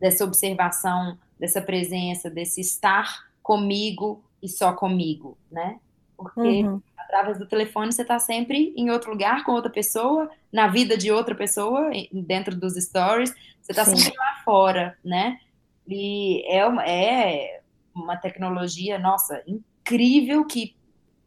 [0.00, 5.78] dessa observação, dessa presença, desse estar comigo e só comigo, né,
[6.16, 6.82] porque uhum
[7.14, 11.12] através do telefone você está sempre em outro lugar com outra pessoa, na vida de
[11.12, 15.38] outra pessoa, dentro dos stories, você está sempre lá fora, né?
[15.86, 17.60] E é uma, é
[17.94, 20.74] uma tecnologia, nossa, incrível que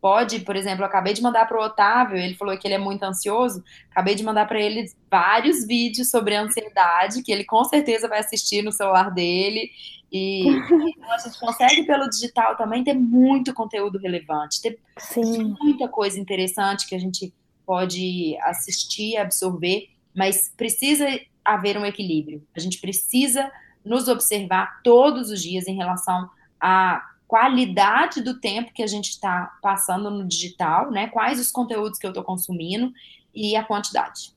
[0.01, 2.79] pode, por exemplo, eu acabei de mandar para o Otávio, ele falou que ele é
[2.79, 8.07] muito ansioso, acabei de mandar para ele vários vídeos sobre ansiedade, que ele com certeza
[8.07, 9.71] vai assistir no celular dele,
[10.11, 15.55] e então, a gente consegue, pelo digital também, ter muito conteúdo relevante, ter Sim.
[15.59, 17.33] muita coisa interessante que a gente
[17.65, 21.05] pode assistir, absorver, mas precisa
[21.43, 22.41] haver um equilíbrio.
[22.55, 23.51] A gente precisa
[23.83, 26.29] nos observar todos os dias em relação
[26.59, 31.07] à qualidade do tempo que a gente está passando no digital, né?
[31.07, 32.91] Quais os conteúdos que eu estou consumindo
[33.37, 34.33] e a quantidade.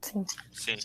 [0.00, 0.24] Sim.
[0.50, 0.76] Sim.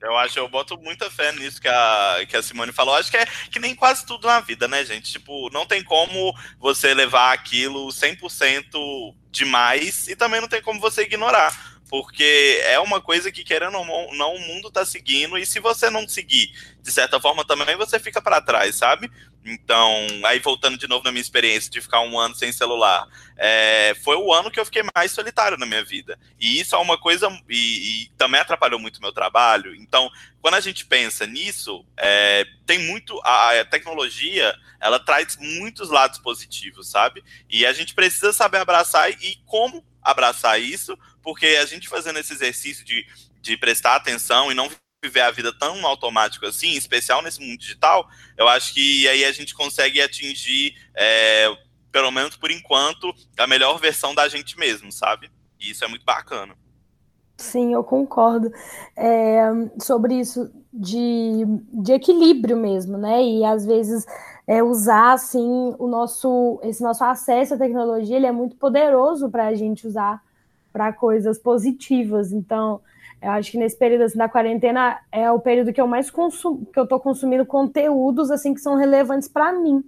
[0.00, 2.94] Eu acho, eu boto muita fé nisso que a, que a Simone falou.
[2.94, 5.10] Acho que é que nem quase tudo na vida, né, gente?
[5.10, 11.02] Tipo, não tem como você levar aquilo 100% demais e também não tem como você
[11.02, 11.73] ignorar.
[11.94, 15.88] Porque é uma coisa que, querendo ou não, o mundo está seguindo, e se você
[15.88, 19.08] não seguir, de certa forma, também você fica para trás, sabe?
[19.44, 23.94] Então, aí voltando de novo na minha experiência de ficar um ano sem celular, é,
[24.02, 26.18] foi o ano que eu fiquei mais solitário na minha vida.
[26.40, 29.72] E isso é uma coisa, e, e também atrapalhou muito o meu trabalho.
[29.76, 30.10] Então,
[30.42, 36.18] quando a gente pensa nisso, é, tem muito, a, a tecnologia, ela traz muitos lados
[36.18, 37.22] positivos, sabe?
[37.48, 42.32] E a gente precisa saber abraçar e como abraçar isso, porque a gente fazendo esse
[42.32, 43.04] exercício de,
[43.40, 44.70] de prestar atenção e não
[45.02, 49.24] viver a vida tão automático assim, em especial nesse mundo digital, eu acho que aí
[49.24, 51.48] a gente consegue atingir, é,
[51.90, 55.30] pelo menos por enquanto, a melhor versão da gente mesmo, sabe?
[55.58, 56.54] E isso é muito bacana.
[57.36, 58.52] Sim, eu concordo.
[58.96, 59.48] É,
[59.80, 63.22] sobre isso de, de equilíbrio mesmo, né?
[63.22, 64.06] E às vezes
[64.46, 69.46] é, usar assim o nosso esse nosso acesso à tecnologia ele é muito poderoso para
[69.46, 70.22] a gente usar
[70.74, 72.32] para coisas positivas.
[72.32, 72.80] Então,
[73.22, 76.66] eu acho que nesse período assim, da quarentena é o período que eu mais consumo,
[76.66, 79.84] que eu estou consumindo conteúdos assim que são relevantes para mim.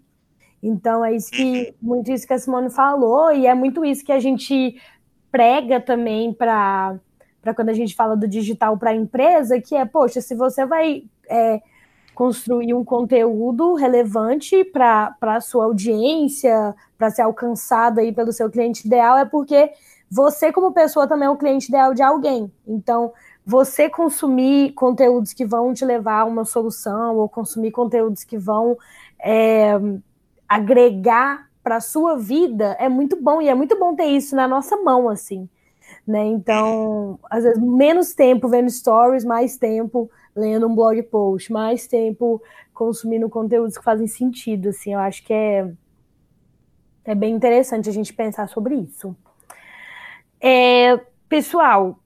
[0.63, 4.13] Então é isso que muito isso que a Simone falou e é muito isso que
[4.13, 4.81] a gente
[5.31, 6.95] prega também para
[7.43, 10.67] para quando a gente fala do digital para a empresa, que é, poxa, se você
[10.67, 11.61] vai é,
[12.13, 18.87] construir um conteúdo relevante para a sua audiência, para ser alcançado aí pelo seu cliente
[18.87, 19.71] ideal, é porque
[20.17, 22.51] você, como pessoa, também é o cliente ideal de alguém.
[22.67, 23.13] Então,
[23.45, 28.79] você consumir conteúdos que vão te levar a uma solução, ou consumir conteúdos que vão
[29.23, 29.75] é,
[30.49, 33.43] agregar para a sua vida, é muito bom.
[33.43, 35.47] E é muito bom ter isso na nossa mão, assim.
[36.07, 36.25] Né?
[36.25, 42.41] Então, às vezes, menos tempo vendo stories, mais tempo lendo um blog post, mais tempo
[42.73, 45.71] consumindo conteúdos que fazem sentido, assim, eu acho que é,
[47.05, 49.17] é bem interessante a gente pensar sobre isso.
[50.49, 50.97] É,
[51.29, 51.99] pessoal,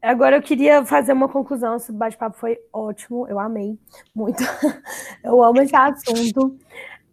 [0.00, 1.76] agora eu queria fazer uma conclusão.
[1.76, 3.78] Esse bate-papo foi ótimo, eu amei
[4.14, 4.42] muito.
[5.22, 6.58] eu amo esse assunto.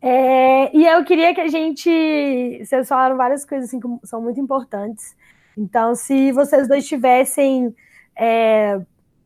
[0.01, 2.63] É, e eu queria que a gente.
[2.63, 5.13] Vocês falaram várias coisas assim, que são muito importantes.
[5.57, 7.75] Então, se vocês dois tivessem
[8.15, 8.79] é,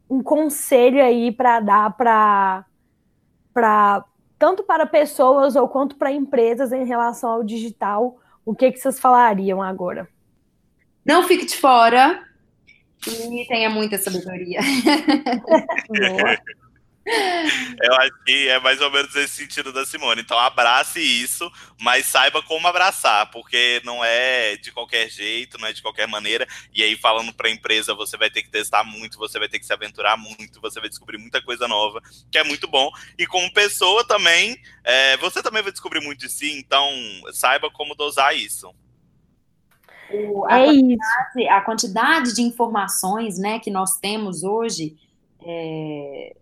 [0.10, 2.66] um conselho aí para dar para.
[4.40, 9.00] tanto para pessoas ou quanto para empresas em relação ao digital, o que, que vocês
[9.00, 10.10] falariam agora?
[11.06, 12.24] Não fique de fora
[13.08, 14.60] e tenha muita sabedoria.
[17.08, 20.22] Eu acho que é mais ou menos esse sentido da Simone.
[20.22, 25.74] Então, abrace isso, mas saiba como abraçar, porque não é de qualquer jeito, não é
[25.74, 26.48] de qualquer maneira.
[26.74, 29.60] E aí, falando para a empresa, você vai ter que testar muito, você vai ter
[29.60, 32.02] que se aventurar muito, você vai descobrir muita coisa nova,
[32.32, 32.90] que é muito bom.
[33.20, 36.92] E como pessoa também, é, você também vai descobrir muito de si, então
[37.32, 38.74] saiba como dosar isso.
[40.12, 44.96] O, a, é quantidade, a, quantidade, de informações né, que nós temos hoje
[45.44, 46.36] é,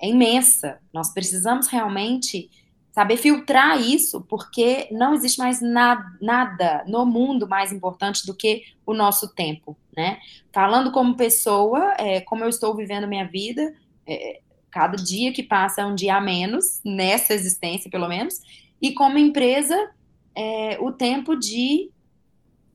[0.00, 0.78] é imensa.
[0.92, 2.50] Nós precisamos realmente
[2.92, 8.64] saber filtrar isso, porque não existe mais nada, nada no mundo mais importante do que
[8.84, 10.18] o nosso tempo, né?
[10.52, 13.72] Falando como pessoa, é, como eu estou vivendo minha vida,
[14.04, 18.40] é, cada dia que passa é um dia a menos, nessa existência pelo menos,
[18.82, 19.76] e como empresa,
[20.34, 21.90] é, o tempo de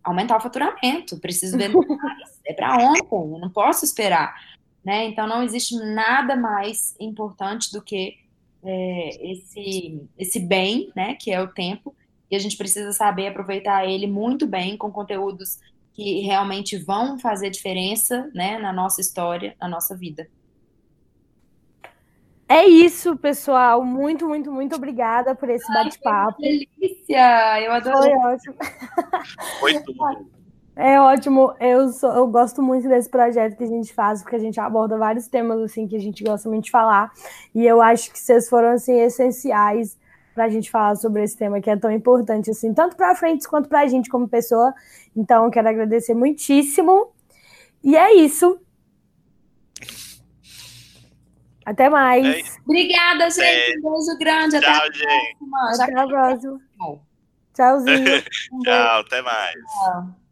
[0.04, 4.36] aumentar o faturamento, preciso vender mais, é para ontem, eu não posso esperar.
[4.84, 5.06] Né?
[5.06, 8.18] Então, não existe nada mais importante do que
[8.64, 11.96] é, esse, esse bem, né, que é o tempo,
[12.30, 15.60] e a gente precisa saber aproveitar ele muito bem com conteúdos
[15.94, 20.28] que realmente vão fazer diferença né, na nossa história, na nossa vida.
[22.48, 23.84] É isso, pessoal.
[23.84, 26.42] Muito, muito, muito obrigada por esse bate-papo.
[26.42, 27.62] Delícia!
[27.62, 28.12] Eu adorei.
[28.12, 28.56] Foi ótimo.
[29.60, 30.34] Foi tudo.
[30.76, 31.54] É ótimo.
[31.60, 34.98] Eu, sou, eu gosto muito desse projeto que a gente faz, porque a gente aborda
[34.98, 37.12] vários temas assim que a gente gosta muito de falar.
[37.54, 39.98] E eu acho que vocês foram assim essenciais
[40.34, 43.48] para a gente falar sobre esse tema que é tão importante assim, tanto para frente
[43.48, 44.74] quanto para a gente como pessoa.
[45.16, 47.12] Então, quero agradecer muitíssimo.
[47.84, 48.60] E é isso.
[51.66, 52.26] Até mais.
[52.26, 53.44] É Obrigada, gente.
[53.44, 53.76] É.
[53.78, 54.60] Um beijo grande.
[54.60, 55.38] Tchau, até a gente.
[55.38, 55.84] próxima.
[55.84, 56.62] Até a próxima.
[57.54, 58.24] Tchauzinho.
[58.64, 59.54] Tchau, até mais.
[59.54, 60.23] Tchau.